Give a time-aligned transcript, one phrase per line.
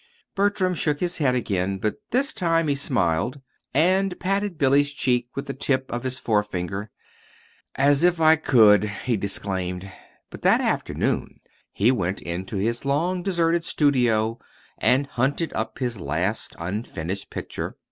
[0.33, 3.39] Bertram shook his head again; but this time he smiled,
[3.71, 6.89] and patted Billy's cheek with the tip of his forefinger.
[7.75, 9.91] "As if I could!" he disclaimed.
[10.31, 11.39] But that afternoon
[11.71, 14.39] he went into his long deserted studio
[14.79, 17.77] and hunted up his last unfinished picture.